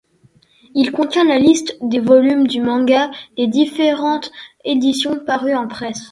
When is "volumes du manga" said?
1.99-3.11